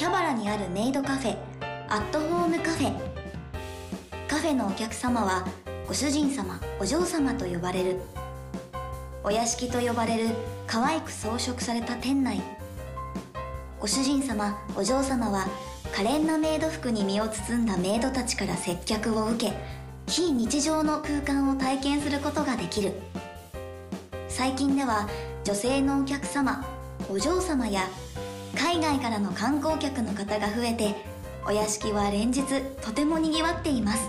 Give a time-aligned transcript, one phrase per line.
[0.00, 1.36] 秋葉原にあるメイドカフェ
[1.90, 2.94] アットホームカフェ。
[4.28, 5.46] カフェのお客様は
[5.86, 8.00] ご主人様お嬢様と呼ばれる。
[9.22, 10.30] お屋敷と呼ばれる
[10.66, 12.40] 可愛く装飾された店内。
[13.78, 15.46] ご主人様お嬢様は
[15.94, 19.52] 可憐なメイド服に身を包んだメイドたちから接客を受け
[20.06, 22.94] 非日常の空間を体験することができる。
[24.30, 25.06] 最近では
[25.44, 26.64] 女性のお客様
[27.10, 27.82] お嬢様や
[28.60, 30.94] 海外からの観光客の方が増えて
[31.46, 32.42] お屋敷は連日
[32.82, 34.06] とてもにぎわっています。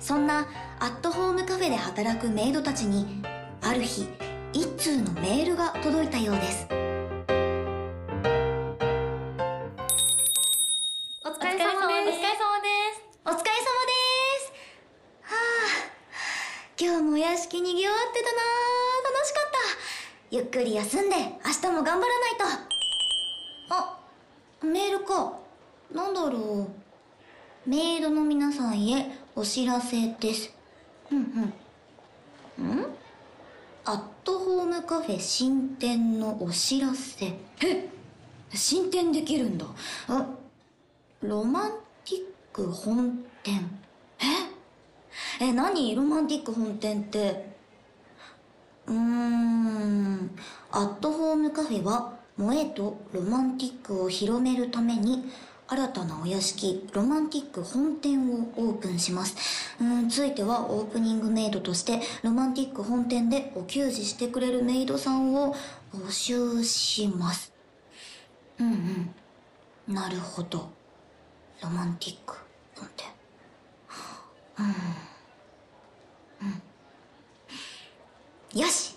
[0.00, 0.48] そんな
[0.80, 3.22] アットホームカフェで働くメイドたちに
[3.62, 4.08] ある日
[4.52, 6.66] 一通のメールが届いたようです。
[6.66, 6.74] お疲
[11.44, 12.10] れ様です。
[12.10, 13.00] お疲れ様です。
[13.24, 13.46] お疲れ様で
[14.40, 14.50] す。
[15.22, 15.86] はあ
[16.80, 18.42] 今日もお屋敷にぎわってたなあ
[19.14, 19.58] 楽しかった。
[20.32, 22.44] ゆっくり休んで明日も頑張らないと。
[22.44, 22.69] あ
[24.62, 25.38] メールか。
[25.92, 26.68] なんだろ
[27.66, 27.68] う。
[27.68, 30.52] メイドの皆さんへお知らせです。
[31.10, 31.52] うん
[32.58, 32.66] うん。
[32.80, 32.86] ん？
[33.84, 37.26] アットホームカフェ新店のお知らせ。
[37.64, 37.88] え？
[38.52, 39.66] 新店できるんだ。
[40.08, 40.26] あ
[41.22, 41.70] ロマン
[42.04, 42.20] ティッ
[42.52, 43.70] ク本店。
[45.40, 45.44] え？
[45.46, 45.94] え何？
[45.94, 47.54] ロマンティック本店って。
[48.86, 50.30] うーん。
[50.70, 55.30] アットホームカフェは萌えとロマンティックを広めるために
[55.68, 59.36] 新たなお屋敷ロマンティック本店をオープンします。
[59.78, 65.54] うんついてはオープニングメイドとしてロマンティック本店でお給仕してくれるメイドさんを
[65.94, 67.52] 募集します。
[68.58, 69.12] うん
[69.88, 69.94] うん。
[69.94, 70.70] なるほど。
[71.62, 72.36] ロマンティック
[72.74, 73.06] 本店。
[78.62, 78.96] よし。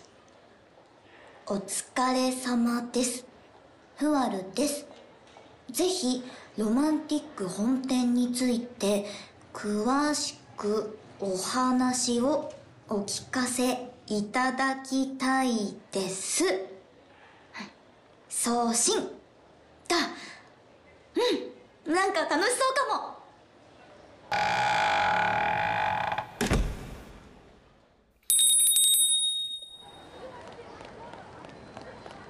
[1.46, 3.33] お疲れ様です。
[4.04, 4.86] ふわるです。
[5.72, 6.26] ぜひ
[6.58, 9.06] ロマンティック本店について
[9.54, 12.52] 詳しくお話を
[12.90, 16.44] お聞かせいただきたいです。
[18.28, 18.96] 送信。
[19.88, 19.96] だ。
[21.86, 21.94] うん。
[21.94, 23.14] なんか楽しそうかも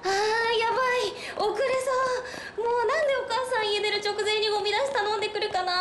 [0.04, 0.10] あー
[0.60, 1.68] やばい遅れ
[2.56, 2.64] そう。
[2.64, 5.72] もうなんでお母さん家出る直前にゴミ出し頼んでくるかな？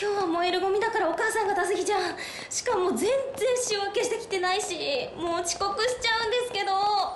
[0.00, 2.16] 今日は燃えるゴミだからお母さんが出す日じゃん。
[2.48, 3.08] しかも全然
[3.56, 4.74] 仕分けしてきてないし
[5.16, 6.72] もう遅刻しちゃうんですけど。
[6.72, 7.14] あ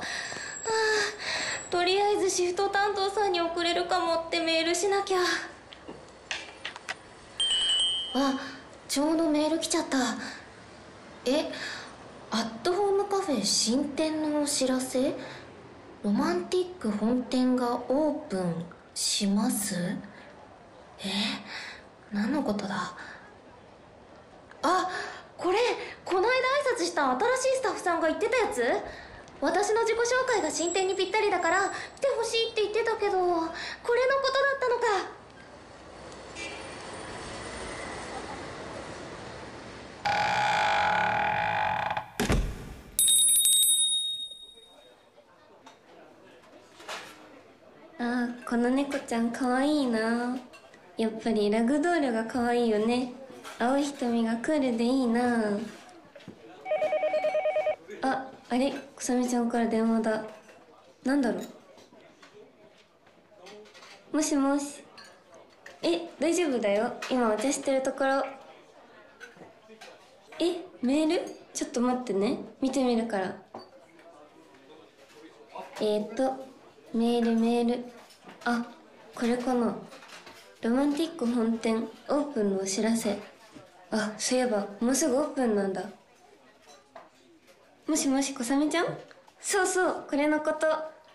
[1.70, 5.18] とりあえずシフト担当さんに送れるかもってメールしなきゃ。
[8.16, 8.38] あ
[8.88, 9.98] ちょうどメール来ちゃった。
[11.26, 11.50] え
[12.30, 15.14] アットホームカフェ新店のお知らせ？
[16.04, 19.74] ロマンティック本店がオープンします？
[20.98, 21.08] え？
[22.12, 22.94] 何のことだ？
[24.62, 24.90] あ
[25.38, 25.56] これ
[26.04, 26.30] この間挨
[26.78, 28.62] 拶した新しいスタッフさんが言ってたやつ？
[29.40, 31.62] 私の自己紹介が進展にぴったりだから
[31.96, 35.14] 来てほしいって言ってたけどこれのことだったのか
[48.04, 50.36] あーこの猫ちゃんかわいいな。
[50.98, 53.14] やっぱりラグドールがかわいいよね。
[53.58, 55.56] 青い瞳がクールでいいな。
[58.02, 58.74] ああれ？
[58.94, 60.22] くさみちゃんから電話だ。
[61.02, 61.40] なんだろ
[64.12, 64.16] う？
[64.16, 64.84] もしもし。
[65.82, 66.92] え大丈夫だよ。
[67.10, 68.22] 今お茶してるところ。
[70.40, 71.22] えメール？
[71.54, 72.40] ちょっと待ってね。
[72.60, 73.34] 見てみるから。
[75.80, 76.52] えーと。
[76.94, 77.84] メールメール。
[78.44, 78.64] あ
[79.16, 79.74] これかな。
[80.62, 83.18] ロマンティック本店オープンのお知らせ。
[83.90, 85.82] あそういえばもうすぐオープンなんだ。
[87.88, 88.86] もしもしこさみちゃん？
[89.40, 90.68] そうそうこれのこと。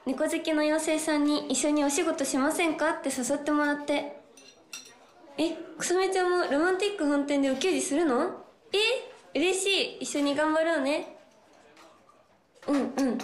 [0.05, 2.89] 猫好きの妖精さんに一緒にお仕事しませんか？
[2.91, 4.19] って誘ってもらって。
[5.37, 8.43] えこさみちゃんもロマンティック本店でお給仕するの？
[8.73, 8.77] え
[9.33, 10.03] 嬉しい。
[10.03, 11.15] 一緒に頑張ろうね。
[12.67, 13.17] うんうん。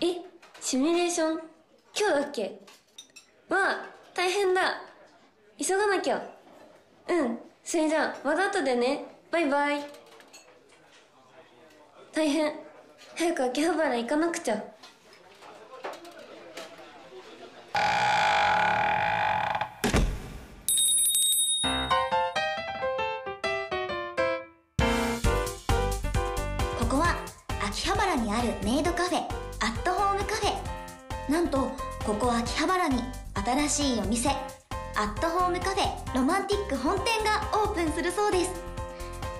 [0.00, 0.22] え
[0.60, 1.51] シミュレーション？
[1.94, 2.58] 今日だっけ？
[3.48, 4.80] わあ大変だ。
[5.58, 6.22] 急がなきゃ。
[7.08, 9.04] うんそれじゃあまた後でね。
[9.30, 9.84] バイバイ。
[12.12, 12.54] 大変。
[13.16, 14.56] 早く秋葉原行かなくちゃ。
[14.56, 14.62] こ
[26.88, 27.16] こは
[27.66, 30.81] 秋葉原にあるメイドカフェアットホームカフェ。
[31.32, 31.70] なんと
[32.04, 33.02] ここ秋葉原に
[33.66, 34.34] 新しいお店ア
[35.16, 38.50] ットホームカフェロマンティック本店がオープンするそうです。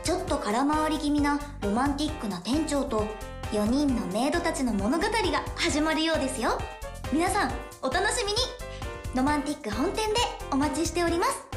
[0.03, 3.05] ちょっと空回り気味なロマンティックな店長と
[3.53, 5.11] 4人のメイドたちの物語が
[5.55, 6.59] 始まるようですよ。
[7.12, 7.53] 皆さん
[7.83, 8.39] お楽しみに。
[9.15, 11.51] ロマンティック本店でお待ちしております。